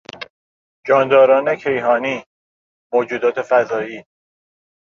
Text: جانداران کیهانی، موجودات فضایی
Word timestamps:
جانداران 0.87 1.55
کیهانی، 1.55 2.23
موجودات 2.93 3.41
فضایی 3.41 4.03